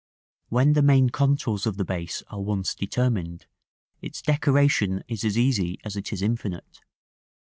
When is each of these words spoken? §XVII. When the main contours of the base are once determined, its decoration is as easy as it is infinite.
§XVII. 0.03 0.47
When 0.49 0.73
the 0.73 0.81
main 0.81 1.11
contours 1.11 1.67
of 1.67 1.77
the 1.77 1.85
base 1.85 2.23
are 2.31 2.41
once 2.41 2.73
determined, 2.73 3.45
its 4.01 4.23
decoration 4.23 5.03
is 5.07 5.23
as 5.23 5.37
easy 5.37 5.79
as 5.85 5.95
it 5.95 6.11
is 6.11 6.23
infinite. 6.23 6.79